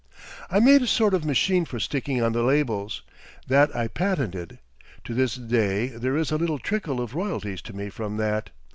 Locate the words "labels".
2.41-3.03